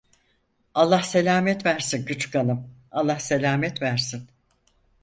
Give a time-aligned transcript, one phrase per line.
[0.73, 4.27] Allah selamet versin küçükhanım, Allah selamet versin!